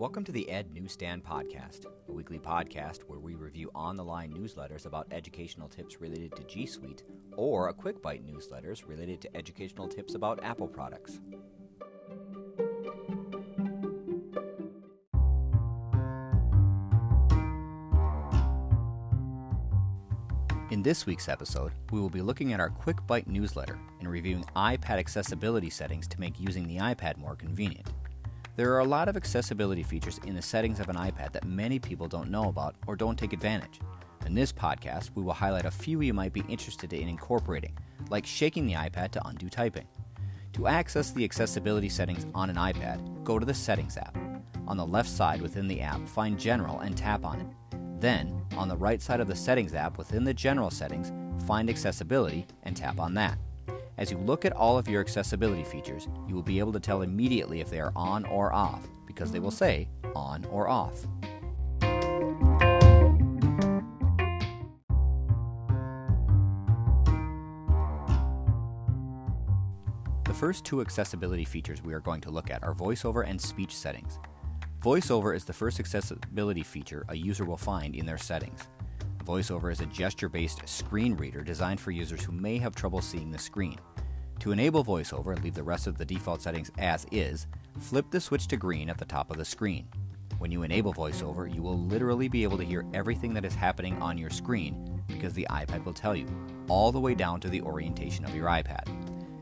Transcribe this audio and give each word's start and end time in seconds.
Welcome 0.00 0.24
to 0.24 0.32
the 0.32 0.48
Ed 0.48 0.72
Newsstand 0.72 1.24
Podcast, 1.24 1.84
a 2.08 2.12
weekly 2.12 2.38
podcast 2.38 3.02
where 3.02 3.18
we 3.18 3.34
review 3.34 3.70
on 3.74 3.96
the 3.96 4.02
line 4.02 4.32
newsletters 4.32 4.86
about 4.86 5.06
educational 5.10 5.68
tips 5.68 6.00
related 6.00 6.34
to 6.36 6.44
G 6.44 6.64
Suite 6.64 7.02
or 7.36 7.68
a 7.68 7.74
quick 7.74 8.00
bite 8.00 8.26
newsletters 8.26 8.88
related 8.88 9.20
to 9.20 9.36
educational 9.36 9.88
tips 9.88 10.14
about 10.14 10.42
Apple 10.42 10.68
products. 10.68 11.20
In 20.70 20.82
this 20.82 21.04
week's 21.04 21.28
episode, 21.28 21.72
we 21.92 22.00
will 22.00 22.08
be 22.08 22.22
looking 22.22 22.54
at 22.54 22.60
our 22.60 22.70
Quick 22.70 23.06
Bite 23.06 23.28
newsletter 23.28 23.78
and 23.98 24.08
reviewing 24.08 24.46
iPad 24.56 24.98
accessibility 24.98 25.68
settings 25.68 26.08
to 26.08 26.18
make 26.18 26.40
using 26.40 26.66
the 26.66 26.78
iPad 26.78 27.18
more 27.18 27.36
convenient. 27.36 27.86
There 28.60 28.74
are 28.74 28.80
a 28.80 28.84
lot 28.84 29.08
of 29.08 29.16
accessibility 29.16 29.82
features 29.82 30.20
in 30.26 30.36
the 30.36 30.42
settings 30.42 30.80
of 30.80 30.90
an 30.90 30.96
iPad 30.96 31.32
that 31.32 31.46
many 31.46 31.78
people 31.78 32.06
don't 32.08 32.30
know 32.30 32.50
about 32.50 32.74
or 32.86 32.94
don't 32.94 33.18
take 33.18 33.32
advantage. 33.32 33.80
In 34.26 34.34
this 34.34 34.52
podcast, 34.52 35.12
we 35.14 35.22
will 35.22 35.32
highlight 35.32 35.64
a 35.64 35.70
few 35.70 36.02
you 36.02 36.12
might 36.12 36.34
be 36.34 36.44
interested 36.46 36.92
in 36.92 37.08
incorporating, 37.08 37.74
like 38.10 38.26
shaking 38.26 38.66
the 38.66 38.74
iPad 38.74 39.12
to 39.12 39.26
undo 39.26 39.48
typing. 39.48 39.86
To 40.52 40.66
access 40.66 41.10
the 41.10 41.24
accessibility 41.24 41.88
settings 41.88 42.26
on 42.34 42.50
an 42.50 42.56
iPad, 42.56 43.24
go 43.24 43.38
to 43.38 43.46
the 43.46 43.54
Settings 43.54 43.96
app. 43.96 44.14
On 44.66 44.76
the 44.76 44.84
left 44.84 45.08
side 45.08 45.40
within 45.40 45.66
the 45.66 45.80
app, 45.80 46.06
find 46.06 46.38
General 46.38 46.80
and 46.80 46.94
tap 46.94 47.24
on 47.24 47.40
it. 47.40 47.46
Then, 47.98 48.44
on 48.58 48.68
the 48.68 48.76
right 48.76 49.00
side 49.00 49.20
of 49.20 49.28
the 49.28 49.34
Settings 49.34 49.74
app 49.74 49.96
within 49.96 50.22
the 50.22 50.34
General 50.34 50.68
settings, 50.68 51.14
find 51.46 51.70
Accessibility 51.70 52.46
and 52.64 52.76
tap 52.76 53.00
on 53.00 53.14
that. 53.14 53.38
As 54.00 54.10
you 54.10 54.16
look 54.16 54.46
at 54.46 54.54
all 54.54 54.78
of 54.78 54.88
your 54.88 55.02
accessibility 55.02 55.62
features, 55.62 56.08
you 56.26 56.34
will 56.34 56.42
be 56.42 56.58
able 56.58 56.72
to 56.72 56.80
tell 56.80 57.02
immediately 57.02 57.60
if 57.60 57.68
they 57.68 57.80
are 57.80 57.92
on 57.94 58.24
or 58.24 58.50
off, 58.50 58.88
because 59.06 59.30
they 59.30 59.40
will 59.40 59.50
say 59.50 59.90
on 60.14 60.42
or 60.46 60.70
off. 60.70 61.06
The 70.24 70.34
first 70.34 70.64
two 70.64 70.80
accessibility 70.80 71.44
features 71.44 71.82
we 71.82 71.92
are 71.92 72.00
going 72.00 72.22
to 72.22 72.30
look 72.30 72.50
at 72.50 72.62
are 72.62 72.72
VoiceOver 72.72 73.28
and 73.28 73.38
speech 73.38 73.76
settings. 73.76 74.18
VoiceOver 74.80 75.36
is 75.36 75.44
the 75.44 75.52
first 75.52 75.78
accessibility 75.78 76.62
feature 76.62 77.04
a 77.10 77.14
user 77.14 77.44
will 77.44 77.58
find 77.58 77.94
in 77.94 78.06
their 78.06 78.16
settings. 78.16 78.66
VoiceOver 79.24 79.72
is 79.72 79.80
a 79.80 79.86
gesture 79.86 80.28
based 80.28 80.66
screen 80.68 81.14
reader 81.16 81.42
designed 81.42 81.80
for 81.80 81.90
users 81.90 82.24
who 82.24 82.32
may 82.32 82.58
have 82.58 82.74
trouble 82.74 83.02
seeing 83.02 83.30
the 83.30 83.38
screen. 83.38 83.78
To 84.40 84.52
enable 84.52 84.84
VoiceOver, 84.84 85.34
and 85.34 85.44
leave 85.44 85.54
the 85.54 85.62
rest 85.62 85.86
of 85.86 85.98
the 85.98 86.04
default 86.04 86.40
settings 86.40 86.70
as 86.78 87.06
is, 87.12 87.46
flip 87.78 88.06
the 88.10 88.20
switch 88.20 88.48
to 88.48 88.56
green 88.56 88.88
at 88.88 88.96
the 88.96 89.04
top 89.04 89.30
of 89.30 89.36
the 89.36 89.44
screen. 89.44 89.86
When 90.38 90.50
you 90.50 90.62
enable 90.62 90.94
VoiceOver, 90.94 91.54
you 91.54 91.62
will 91.62 91.78
literally 91.78 92.28
be 92.28 92.42
able 92.42 92.56
to 92.56 92.64
hear 92.64 92.86
everything 92.94 93.34
that 93.34 93.44
is 93.44 93.54
happening 93.54 94.00
on 94.00 94.16
your 94.16 94.30
screen 94.30 95.02
because 95.06 95.34
the 95.34 95.46
iPad 95.50 95.84
will 95.84 95.92
tell 95.92 96.16
you, 96.16 96.26
all 96.68 96.90
the 96.90 97.00
way 97.00 97.14
down 97.14 97.40
to 97.40 97.48
the 97.48 97.60
orientation 97.60 98.24
of 98.24 98.34
your 98.34 98.46
iPad. 98.46 98.86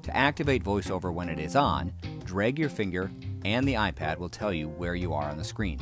To 0.02 0.16
activate 0.16 0.64
VoiceOver 0.64 1.12
when 1.12 1.28
it 1.28 1.38
is 1.38 1.54
on, 1.54 1.92
drag 2.24 2.58
your 2.58 2.70
finger 2.70 3.12
and 3.44 3.68
the 3.68 3.74
iPad 3.74 4.18
will 4.18 4.28
tell 4.28 4.52
you 4.52 4.68
where 4.68 4.96
you 4.96 5.12
are 5.12 5.30
on 5.30 5.38
the 5.38 5.44
screen. 5.44 5.78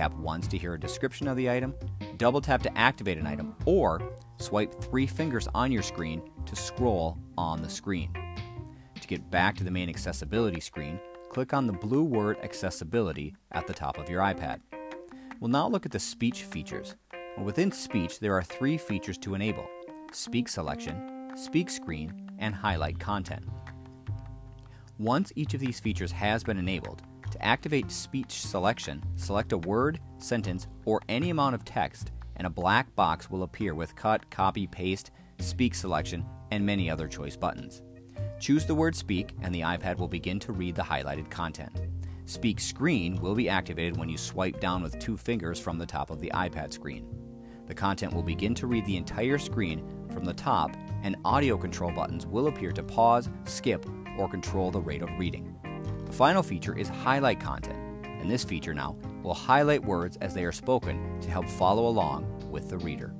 Tap 0.00 0.14
once 0.14 0.46
to 0.46 0.56
hear 0.56 0.72
a 0.72 0.80
description 0.80 1.28
of 1.28 1.36
the 1.36 1.50
item, 1.50 1.74
double 2.16 2.40
tap 2.40 2.62
to 2.62 2.78
activate 2.78 3.18
an 3.18 3.26
item, 3.26 3.54
or 3.66 4.00
swipe 4.38 4.82
three 4.82 5.06
fingers 5.06 5.46
on 5.54 5.70
your 5.70 5.82
screen 5.82 6.22
to 6.46 6.56
scroll 6.56 7.18
on 7.36 7.60
the 7.60 7.68
screen. 7.68 8.10
To 8.98 9.06
get 9.06 9.30
back 9.30 9.56
to 9.56 9.64
the 9.64 9.70
main 9.70 9.90
accessibility 9.90 10.58
screen, 10.58 10.98
click 11.28 11.52
on 11.52 11.66
the 11.66 11.74
blue 11.74 12.02
word 12.02 12.38
Accessibility 12.42 13.34
at 13.52 13.66
the 13.66 13.74
top 13.74 13.98
of 13.98 14.08
your 14.08 14.22
iPad. 14.22 14.60
We'll 15.38 15.50
now 15.50 15.68
look 15.68 15.84
at 15.84 15.92
the 15.92 15.98
speech 15.98 16.44
features. 16.44 16.94
Within 17.36 17.70
speech, 17.70 18.20
there 18.20 18.32
are 18.32 18.42
three 18.42 18.78
features 18.78 19.18
to 19.18 19.34
enable 19.34 19.68
Speak 20.12 20.48
Selection, 20.48 21.30
Speak 21.36 21.68
Screen, 21.68 22.30
and 22.38 22.54
Highlight 22.54 22.98
Content. 22.98 23.44
Once 24.96 25.30
each 25.36 25.52
of 25.52 25.60
these 25.60 25.78
features 25.78 26.12
has 26.12 26.42
been 26.42 26.56
enabled, 26.56 27.02
to 27.40 27.46
activate 27.46 27.90
speech 27.90 28.42
selection, 28.42 29.02
select 29.16 29.52
a 29.52 29.58
word, 29.58 29.98
sentence, 30.18 30.66
or 30.84 31.00
any 31.08 31.30
amount 31.30 31.54
of 31.54 31.64
text, 31.64 32.12
and 32.36 32.46
a 32.46 32.50
black 32.50 32.94
box 32.94 33.30
will 33.30 33.42
appear 33.42 33.74
with 33.74 33.96
cut, 33.96 34.28
copy, 34.30 34.66
paste, 34.66 35.10
speak 35.38 35.74
selection, 35.74 36.24
and 36.50 36.64
many 36.64 36.90
other 36.90 37.08
choice 37.08 37.36
buttons. 37.36 37.82
Choose 38.38 38.66
the 38.66 38.74
word 38.74 38.94
Speak, 38.94 39.34
and 39.42 39.54
the 39.54 39.60
iPad 39.60 39.98
will 39.98 40.08
begin 40.08 40.38
to 40.40 40.52
read 40.52 40.74
the 40.74 40.82
highlighted 40.82 41.30
content. 41.30 41.80
Speak 42.26 42.60
Screen 42.60 43.20
will 43.20 43.34
be 43.34 43.48
activated 43.48 43.96
when 43.96 44.08
you 44.08 44.18
swipe 44.18 44.60
down 44.60 44.82
with 44.82 44.98
two 44.98 45.16
fingers 45.16 45.58
from 45.58 45.78
the 45.78 45.86
top 45.86 46.10
of 46.10 46.20
the 46.20 46.30
iPad 46.34 46.72
screen. 46.72 47.06
The 47.66 47.74
content 47.74 48.12
will 48.12 48.22
begin 48.22 48.54
to 48.56 48.66
read 48.66 48.84
the 48.84 48.96
entire 48.96 49.38
screen 49.38 49.82
from 50.12 50.24
the 50.24 50.34
top, 50.34 50.76
and 51.02 51.16
audio 51.24 51.56
control 51.56 51.92
buttons 51.92 52.26
will 52.26 52.48
appear 52.48 52.72
to 52.72 52.82
pause, 52.82 53.30
skip, 53.44 53.86
or 54.18 54.28
control 54.28 54.70
the 54.70 54.80
rate 54.80 55.02
of 55.02 55.10
reading. 55.18 55.59
The 56.10 56.16
final 56.16 56.42
feature 56.42 56.76
is 56.76 56.88
highlight 56.88 57.38
content, 57.38 57.78
and 58.04 58.28
this 58.28 58.42
feature 58.42 58.74
now 58.74 58.96
will 59.22 59.32
highlight 59.32 59.84
words 59.84 60.18
as 60.20 60.34
they 60.34 60.44
are 60.44 60.50
spoken 60.50 61.20
to 61.20 61.30
help 61.30 61.48
follow 61.48 61.86
along 61.86 62.26
with 62.50 62.68
the 62.68 62.78
reader. 62.78 63.14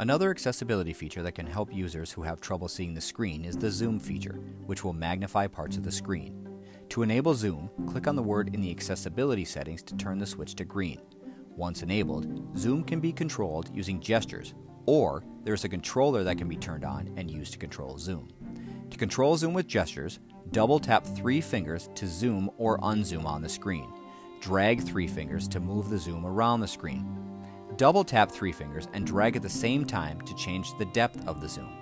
Another 0.00 0.30
accessibility 0.32 0.92
feature 0.92 1.22
that 1.22 1.36
can 1.36 1.46
help 1.46 1.72
users 1.72 2.10
who 2.10 2.22
have 2.24 2.40
trouble 2.40 2.66
seeing 2.66 2.92
the 2.92 3.00
screen 3.00 3.44
is 3.44 3.56
the 3.56 3.70
zoom 3.70 4.00
feature, 4.00 4.40
which 4.66 4.82
will 4.82 4.94
magnify 4.94 5.46
parts 5.46 5.76
of 5.76 5.84
the 5.84 5.92
screen. 5.92 6.58
To 6.88 7.04
enable 7.04 7.34
zoom, 7.34 7.70
click 7.86 8.08
on 8.08 8.16
the 8.16 8.22
word 8.22 8.52
in 8.52 8.60
the 8.60 8.70
accessibility 8.72 9.44
settings 9.44 9.84
to 9.84 9.96
turn 9.96 10.18
the 10.18 10.26
switch 10.26 10.56
to 10.56 10.64
green. 10.64 11.00
Once 11.56 11.82
enabled, 11.82 12.54
zoom 12.56 12.84
can 12.84 13.00
be 13.00 13.10
controlled 13.10 13.70
using 13.74 13.98
gestures, 13.98 14.52
or 14.84 15.24
there's 15.42 15.64
a 15.64 15.68
controller 15.68 16.22
that 16.22 16.36
can 16.36 16.48
be 16.48 16.56
turned 16.56 16.84
on 16.84 17.10
and 17.16 17.30
used 17.30 17.52
to 17.52 17.58
control 17.58 17.96
zoom. 17.96 18.28
To 18.90 18.98
control 18.98 19.38
zoom 19.38 19.54
with 19.54 19.66
gestures, 19.66 20.20
double 20.50 20.78
tap 20.78 21.06
three 21.06 21.40
fingers 21.40 21.88
to 21.94 22.06
zoom 22.06 22.50
or 22.58 22.78
unzoom 22.80 23.24
on 23.24 23.40
the 23.40 23.48
screen. 23.48 23.90
Drag 24.40 24.82
three 24.82 25.08
fingers 25.08 25.48
to 25.48 25.58
move 25.58 25.88
the 25.88 25.98
zoom 25.98 26.26
around 26.26 26.60
the 26.60 26.68
screen. 26.68 27.08
Double 27.76 28.04
tap 28.04 28.30
three 28.30 28.52
fingers 28.52 28.86
and 28.92 29.06
drag 29.06 29.34
at 29.34 29.42
the 29.42 29.48
same 29.48 29.86
time 29.86 30.20
to 30.22 30.36
change 30.36 30.76
the 30.76 30.84
depth 30.86 31.26
of 31.26 31.40
the 31.40 31.48
zoom. 31.48 31.72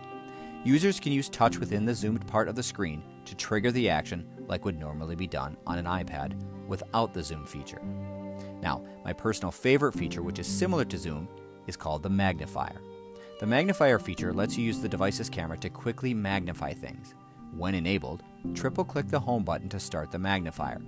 Users 0.64 1.00
can 1.00 1.12
use 1.12 1.28
touch 1.28 1.58
within 1.58 1.84
the 1.84 1.94
zoomed 1.94 2.24
part 2.28 2.48
of 2.48 2.54
the 2.54 2.62
screen 2.62 3.02
to 3.24 3.34
trigger 3.34 3.72
the 3.72 3.90
action 3.90 4.24
like 4.46 4.64
would 4.64 4.78
normally 4.78 5.16
be 5.16 5.26
done 5.26 5.56
on 5.66 5.78
an 5.78 5.84
iPad 5.84 6.40
without 6.68 7.12
the 7.12 7.22
zoom 7.22 7.44
feature. 7.44 7.82
Now, 8.62 8.84
my 9.04 9.12
personal 9.12 9.50
favorite 9.50 9.92
feature, 9.92 10.22
which 10.22 10.38
is 10.38 10.46
similar 10.46 10.84
to 10.86 10.98
Zoom, 10.98 11.28
is 11.66 11.76
called 11.76 12.02
the 12.02 12.10
magnifier. 12.10 12.80
The 13.40 13.46
magnifier 13.46 13.98
feature 13.98 14.32
lets 14.32 14.56
you 14.56 14.64
use 14.64 14.80
the 14.80 14.88
device's 14.88 15.28
camera 15.28 15.58
to 15.58 15.68
quickly 15.68 16.14
magnify 16.14 16.72
things. 16.72 17.14
When 17.56 17.74
enabled, 17.74 18.22
triple 18.54 18.84
click 18.84 19.08
the 19.08 19.20
home 19.20 19.44
button 19.44 19.68
to 19.70 19.80
start 19.80 20.10
the 20.10 20.18
magnifier. 20.18 20.80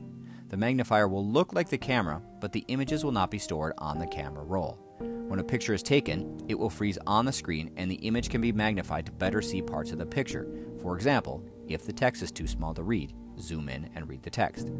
The 0.49 0.56
magnifier 0.56 1.09
will 1.09 1.26
look 1.26 1.53
like 1.53 1.69
the 1.69 1.78
camera, 1.78 2.22
but 2.41 2.53
the 2.53 2.65
images 2.69 3.05
will 3.05 3.12
not 3.12 3.31
be 3.31 3.38
stored 3.38 3.75
on 3.78 3.99
the 3.99 4.06
camera 4.06 4.44
roll. 4.44 4.78
When 5.00 5.41
a 5.41 5.44
picture 5.44 5.75
is 5.75 5.82
taken, 5.82 6.41
it 6.49 6.56
will 6.56 6.71
freeze 6.71 6.99
on 7.06 7.25
the 7.25 7.32
screen 7.32 7.72
and 7.76 7.91
the 7.91 7.97
image 7.97 8.31
can 8.31 8.41
be 8.41 8.53
magnified 8.53 9.06
to 9.06 9.12
better 9.12 9.43
see 9.43 9.60
parts 9.60 9.91
of 9.91 9.99
the 9.99 10.06
picture. 10.06 10.47
For 10.81 10.94
example, 10.94 11.44
if 11.66 11.84
the 11.84 11.93
text 11.93 12.22
is 12.22 12.31
too 12.31 12.47
small 12.47 12.75
to 12.75 12.84
read, 12.84 13.12
zoom 13.41 13.69
in 13.69 13.91
and 13.94 14.08
read 14.08 14.22
the 14.22 14.30
text. 14.30 14.70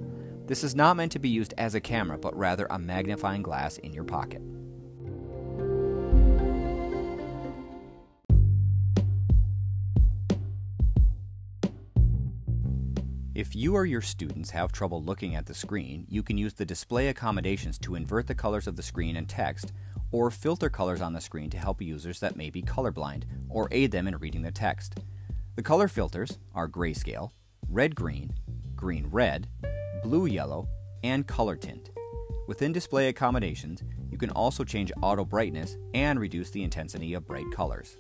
This 0.47 0.63
is 0.63 0.75
not 0.75 0.97
meant 0.97 1.13
to 1.13 1.19
be 1.19 1.29
used 1.29 1.55
as 1.59 1.75
a 1.75 1.81
camera, 1.81 2.19
but 2.19 2.37
rather 2.37 2.67
a 2.71 2.79
magnifying 2.79 3.43
glass 3.43 3.79
in 3.79 3.93
your 3.93 4.05
pocket. 4.05 4.43
If 13.37 13.55
you 13.55 13.75
or 13.75 13.85
your 13.85 14.01
students 14.01 14.51
have 14.53 14.73
trouble 14.73 15.03
looking 15.03 15.35
at 15.35 15.45
the 15.45 15.53
screen, 15.53 16.07
you 16.09 16.23
can 16.23 16.39
use 16.39 16.55
the 16.55 16.65
display 16.65 17.09
accommodations 17.09 17.79
to 17.81 17.95
invert 17.95 18.27
the 18.27 18.35
colors 18.35 18.67
of 18.67 18.77
the 18.77 18.83
screen 18.83 19.17
and 19.17 19.29
text, 19.29 19.75
or 20.11 20.31
filter 20.31 20.71
colors 20.71 21.03
on 21.03 21.13
the 21.13 21.21
screen 21.21 21.51
to 21.51 21.59
help 21.59 21.83
users 21.83 22.19
that 22.21 22.37
may 22.37 22.49
be 22.49 22.63
colorblind, 22.63 23.25
or 23.51 23.69
aid 23.71 23.91
them 23.91 24.09
in 24.09 24.17
reading 24.17 24.41
the 24.41 24.51
text. 24.51 25.01
The 25.55 25.63
color 25.63 25.87
filters 25.87 26.39
are 26.55 26.67
grayscale, 26.67 27.33
red 27.69 27.95
green, 27.95 28.33
green 28.77 29.07
red, 29.11 29.49
blue 30.03 30.27
yellow, 30.27 30.69
and 31.03 31.27
color 31.27 31.57
tint. 31.57 31.91
Within 32.47 32.73
display 32.73 33.09
accommodations, 33.09 33.83
you 34.11 34.19
can 34.19 34.31
also 34.31 34.63
change 34.63 34.93
auto 35.03 35.25
brightness 35.25 35.77
and 35.95 36.21
reduce 36.21 36.51
the 36.51 36.63
intensity 36.63 37.15
of 37.15 37.27
bright 37.27 37.51
colors. 37.53 37.99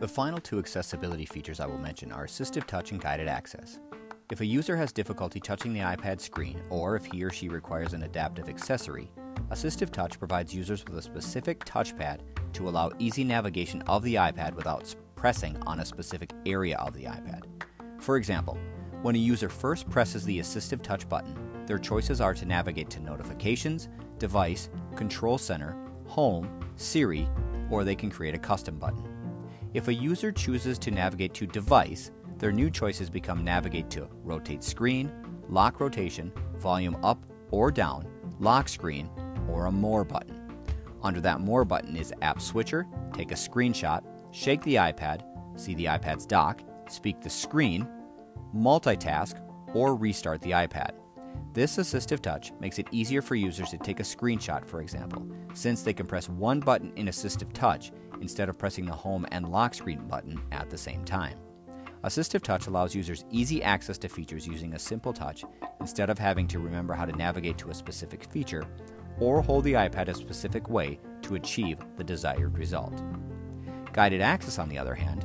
The 0.00 0.08
final 0.08 0.40
two 0.40 0.58
accessibility 0.58 1.24
features 1.26 1.60
I 1.60 1.66
will 1.66 1.78
mention 1.78 2.10
are 2.10 2.26
Assistive 2.26 2.66
Touch 2.66 2.90
and 2.90 3.00
Guided 3.00 3.28
Access. 3.28 3.78
If 4.32 4.40
a 4.40 4.46
user 4.46 4.76
has 4.76 4.92
difficulty 4.92 5.38
touching 5.38 5.72
the 5.72 5.80
iPad 5.80 6.20
screen, 6.20 6.60
or 6.70 6.96
if 6.96 7.04
he 7.04 7.22
or 7.22 7.30
she 7.30 7.48
requires 7.48 7.92
an 7.92 8.02
adaptive 8.02 8.48
accessory, 8.48 9.12
Assistive 9.50 9.90
Touch 9.90 10.18
provides 10.18 10.54
users 10.54 10.84
with 10.84 10.96
a 10.98 11.02
specific 11.02 11.64
touchpad 11.64 12.20
to 12.54 12.68
allow 12.68 12.90
easy 12.98 13.24
navigation 13.24 13.82
of 13.82 14.02
the 14.02 14.14
iPad 14.14 14.54
without 14.54 14.94
pressing 15.14 15.56
on 15.66 15.80
a 15.80 15.84
specific 15.84 16.32
area 16.46 16.76
of 16.78 16.94
the 16.94 17.04
iPad. 17.04 17.42
For 17.98 18.16
example, 18.16 18.58
when 19.02 19.14
a 19.14 19.18
user 19.18 19.48
first 19.48 19.88
presses 19.90 20.24
the 20.24 20.38
Assistive 20.38 20.82
Touch 20.82 21.08
button, 21.08 21.36
their 21.66 21.78
choices 21.78 22.20
are 22.20 22.34
to 22.34 22.46
navigate 22.46 22.90
to 22.90 23.00
Notifications, 23.00 23.88
Device, 24.18 24.70
Control 24.96 25.38
Center, 25.38 25.76
Home, 26.06 26.48
Siri, 26.76 27.28
or 27.70 27.84
they 27.84 27.94
can 27.94 28.10
create 28.10 28.34
a 28.34 28.38
custom 28.38 28.78
button. 28.78 29.04
If 29.74 29.88
a 29.88 29.94
user 29.94 30.32
chooses 30.32 30.78
to 30.80 30.90
navigate 30.90 31.34
to 31.34 31.46
Device, 31.46 32.10
their 32.38 32.52
new 32.52 32.70
choices 32.70 33.08
become 33.08 33.44
Navigate 33.44 33.88
to 33.90 34.08
Rotate 34.22 34.64
Screen, 34.64 35.12
Lock 35.48 35.80
Rotation, 35.80 36.32
Volume 36.56 36.96
Up 37.02 37.24
or 37.50 37.70
Down, 37.70 38.06
Lock 38.40 38.68
Screen, 38.68 39.08
or 39.52 39.66
a 39.66 39.72
More 39.72 40.04
button. 40.04 40.38
Under 41.02 41.20
that 41.20 41.40
More 41.40 41.64
button 41.64 41.96
is 41.96 42.12
App 42.22 42.40
Switcher, 42.40 42.86
take 43.12 43.32
a 43.32 43.34
screenshot, 43.34 44.02
shake 44.30 44.62
the 44.62 44.76
iPad, 44.76 45.22
see 45.56 45.74
the 45.74 45.86
iPad's 45.86 46.26
dock, 46.26 46.62
speak 46.88 47.20
the 47.20 47.30
screen, 47.30 47.88
multitask, 48.54 49.40
or 49.74 49.94
restart 49.94 50.40
the 50.42 50.50
iPad. 50.50 50.92
This 51.52 51.76
assistive 51.76 52.20
touch 52.20 52.52
makes 52.60 52.78
it 52.78 52.88
easier 52.92 53.20
for 53.20 53.34
users 53.34 53.70
to 53.70 53.78
take 53.78 54.00
a 54.00 54.04
screenshot, 54.04 54.66
for 54.66 54.80
example, 54.80 55.26
since 55.54 55.82
they 55.82 55.92
can 55.92 56.06
press 56.06 56.28
one 56.28 56.60
button 56.60 56.92
in 56.96 57.06
assistive 57.06 57.52
touch 57.52 57.92
instead 58.20 58.48
of 58.48 58.58
pressing 58.58 58.86
the 58.86 58.92
home 58.92 59.26
and 59.32 59.50
lock 59.50 59.74
screen 59.74 60.06
button 60.08 60.40
at 60.52 60.70
the 60.70 60.78
same 60.78 61.04
time. 61.04 61.36
Assistive 62.04 62.42
touch 62.42 62.66
allows 62.66 62.94
users 62.94 63.24
easy 63.30 63.62
access 63.62 63.98
to 63.98 64.08
features 64.08 64.46
using 64.46 64.74
a 64.74 64.78
simple 64.78 65.12
touch 65.12 65.44
instead 65.80 66.10
of 66.10 66.18
having 66.18 66.48
to 66.48 66.58
remember 66.58 66.94
how 66.94 67.04
to 67.04 67.12
navigate 67.12 67.58
to 67.58 67.70
a 67.70 67.74
specific 67.74 68.24
feature 68.24 68.64
or 69.20 69.42
hold 69.42 69.64
the 69.64 69.74
iPad 69.74 70.08
a 70.08 70.14
specific 70.14 70.68
way 70.68 70.98
to 71.22 71.34
achieve 71.34 71.78
the 71.96 72.04
desired 72.04 72.56
result. 72.58 73.02
Guided 73.92 74.20
access, 74.20 74.58
on 74.58 74.68
the 74.68 74.78
other 74.78 74.94
hand, 74.94 75.24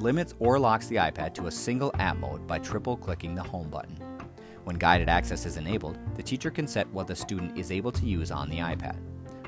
limits 0.00 0.34
or 0.38 0.58
locks 0.58 0.86
the 0.86 0.96
iPad 0.96 1.34
to 1.34 1.46
a 1.46 1.50
single 1.50 1.90
app 1.98 2.16
mode 2.16 2.46
by 2.46 2.58
triple 2.58 2.96
clicking 2.96 3.34
the 3.34 3.42
Home 3.42 3.68
button. 3.68 3.96
When 4.64 4.76
guided 4.76 5.08
access 5.08 5.46
is 5.46 5.56
enabled, 5.56 5.98
the 6.14 6.22
teacher 6.22 6.50
can 6.50 6.66
set 6.66 6.88
what 6.92 7.06
the 7.06 7.16
student 7.16 7.58
is 7.58 7.72
able 7.72 7.92
to 7.92 8.06
use 8.06 8.30
on 8.30 8.48
the 8.48 8.58
iPad. 8.58 8.98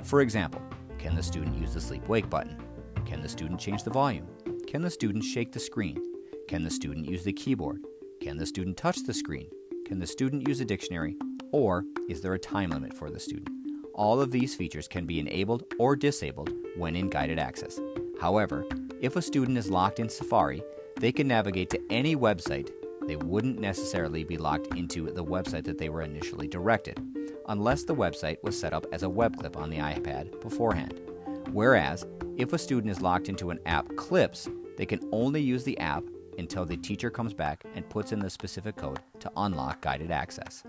For 0.03 0.21
example, 0.21 0.63
can 0.99 1.15
the 1.15 1.23
student 1.23 1.57
use 1.59 1.75
the 1.75 1.81
sleep 1.81 2.09
wake 2.09 2.29
button? 2.29 2.57
Can 3.05 3.23
the 3.23 3.29
student 3.29 3.61
change 3.61 3.83
the 3.83 3.91
volume? 3.91 4.27
Can 4.67 4.83
the 4.83 4.91
student 4.91 5.25
shake 5.25 5.53
the 5.53 5.61
screen? 5.61 6.03
Can 6.49 6.63
the 6.63 6.71
student 6.71 7.07
use 7.07 7.25
the 7.25 7.33
keyboard? 7.33 7.83
Can 8.21 8.37
the 8.37 8.47
student 8.47 8.77
touch 8.77 9.03
the 9.05 9.15
screen? 9.15 9.49
Can 9.87 9.99
the 9.99 10.07
student 10.07 10.49
use 10.49 10.61
a 10.61 10.65
dictionary? 10.65 11.17
Or 11.53 11.85
is 12.09 12.23
there 12.23 12.35
a 12.35 12.39
time 12.39 12.71
limit 12.71 12.95
for 12.95 13.11
the 13.11 13.21
student? 13.21 13.51
All 13.95 14.21
of 14.21 14.31
these 14.31 14.55
features 14.55 14.89
can 14.89 15.05
be 15.05 15.21
enabled 15.21 15.65
or 15.79 15.95
disabled 15.95 16.51
when 16.77 16.97
in 16.97 17.11
guided 17.11 17.39
access. 17.39 17.79
However, 18.21 18.65
if 19.01 19.17
a 19.17 19.23
student 19.23 19.59
is 19.59 19.71
locked 19.71 20.01
in 20.01 20.09
Safari, 20.09 20.63
they 20.99 21.13
can 21.13 21.29
navigate 21.29 21.69
to 21.71 21.83
any 21.91 22.17
website. 22.17 22.71
They 23.07 23.17
wouldn't 23.17 23.61
necessarily 23.61 24.25
be 24.25 24.39
locked 24.39 24.69
into 24.77 25.11
the 25.11 25.25
website 25.25 25.65
that 25.65 25.77
they 25.77 25.91
were 25.91 26.03
initially 26.03 26.49
directed, 26.49 27.01
unless 27.49 27.85
the 27.85 27.95
website 27.95 28.43
was 28.43 28.59
set 28.59 28.73
up 28.73 28.87
as 28.93 29.03
a 29.03 29.11
web 29.11 29.37
clip 29.37 29.57
on 29.57 29.69
the 29.69 29.79
iPad 29.79 30.41
beforehand. 30.41 31.01
Whereas, 31.51 32.07
if 32.39 32.55
a 32.55 32.59
student 32.59 32.91
is 32.91 33.03
locked 33.03 33.29
into 33.29 33.51
an 33.51 33.59
app 33.67 33.95
Clips, 33.97 34.49
they 34.79 34.87
can 34.87 35.01
only 35.13 35.43
use 35.43 35.65
the 35.65 35.79
app 35.79 36.05
until 36.39 36.65
the 36.65 36.79
teacher 36.79 37.11
comes 37.11 37.35
back 37.35 37.63
and 37.75 37.89
puts 37.91 38.13
in 38.13 38.21
the 38.21 38.31
specific 38.31 38.77
code 38.77 39.01
to 39.21 39.31
unlock 39.37 39.83
guided 39.83 40.11
access. 40.11 40.63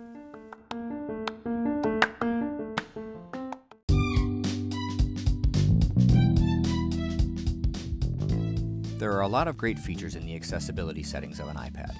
There 9.03 9.11
are 9.11 9.23
a 9.23 9.27
lot 9.27 9.49
of 9.49 9.57
great 9.57 9.77
features 9.77 10.15
in 10.15 10.25
the 10.25 10.33
accessibility 10.33 11.03
settings 11.03 11.41
of 11.41 11.49
an 11.49 11.57
iPad. 11.57 11.93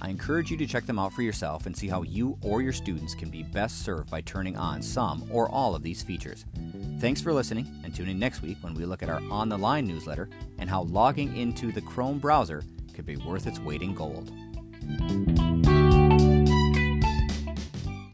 I 0.00 0.08
encourage 0.08 0.50
you 0.50 0.56
to 0.56 0.66
check 0.66 0.86
them 0.86 0.98
out 0.98 1.12
for 1.12 1.20
yourself 1.20 1.66
and 1.66 1.76
see 1.76 1.86
how 1.86 2.00
you 2.00 2.38
or 2.40 2.62
your 2.62 2.72
students 2.72 3.14
can 3.14 3.28
be 3.28 3.42
best 3.42 3.84
served 3.84 4.10
by 4.10 4.22
turning 4.22 4.56
on 4.56 4.80
some 4.80 5.28
or 5.30 5.50
all 5.50 5.74
of 5.74 5.82
these 5.82 6.02
features. 6.02 6.46
Thanks 6.98 7.20
for 7.20 7.34
listening, 7.34 7.66
and 7.84 7.94
tune 7.94 8.08
in 8.08 8.18
next 8.18 8.40
week 8.40 8.56
when 8.62 8.72
we 8.72 8.86
look 8.86 9.02
at 9.02 9.10
our 9.10 9.20
On 9.30 9.50
the 9.50 9.58
Line 9.58 9.86
newsletter 9.86 10.30
and 10.56 10.70
how 10.70 10.84
logging 10.84 11.36
into 11.36 11.72
the 11.72 11.82
Chrome 11.82 12.18
browser 12.18 12.62
could 12.94 13.04
be 13.04 13.18
worth 13.18 13.46
its 13.46 13.60
weight 13.60 13.82
in 13.82 13.94
gold. 13.94 14.32